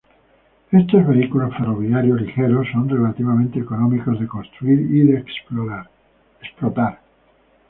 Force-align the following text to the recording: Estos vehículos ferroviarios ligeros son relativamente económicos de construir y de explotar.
Estos 0.71 1.05
vehículos 1.05 1.55
ferroviarios 1.55 2.19
ligeros 2.21 2.67
son 2.73 2.89
relativamente 2.89 3.59
económicos 3.59 4.19
de 4.19 4.25
construir 4.25 4.79
y 4.89 5.03
de 5.03 5.19
explotar. 5.19 5.91